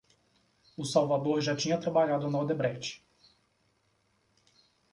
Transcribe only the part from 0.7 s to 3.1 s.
O Salvador já tinha trabalhado na Odebrecht.